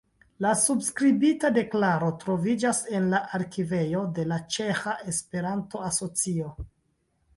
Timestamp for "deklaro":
1.57-2.07